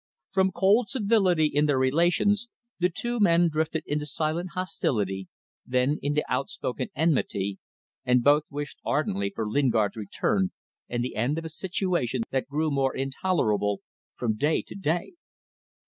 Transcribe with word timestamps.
From 0.31 0.51
cold 0.51 0.89
civility 0.89 1.45
in 1.45 1.67
their 1.67 1.77
relations, 1.77 2.47
the 2.79 2.89
two 2.89 3.19
men 3.19 3.49
drifted 3.49 3.83
into 3.85 4.07
silent 4.07 4.53
hostility, 4.55 5.27
then 5.63 5.99
into 6.01 6.23
outspoken 6.27 6.89
enmity, 6.95 7.59
and 8.03 8.23
both 8.23 8.41
wished 8.49 8.79
ardently 8.83 9.29
for 9.35 9.47
Lingard's 9.47 9.95
return 9.95 10.53
and 10.89 11.03
the 11.03 11.15
end 11.15 11.37
of 11.37 11.45
a 11.45 11.49
situation 11.49 12.23
that 12.31 12.47
grew 12.47 12.71
more 12.71 12.95
intolerable 12.95 13.81
from 14.15 14.37
day 14.37 14.63
to 14.63 14.73
day. 14.73 15.13